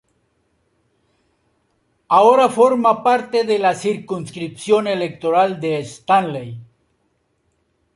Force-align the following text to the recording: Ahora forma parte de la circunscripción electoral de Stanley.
Ahora 2.07 2.49
forma 2.49 3.03
parte 3.03 3.43
de 3.43 3.59
la 3.59 3.75
circunscripción 3.75 4.87
electoral 4.87 5.59
de 5.61 5.77
Stanley. 5.77 6.59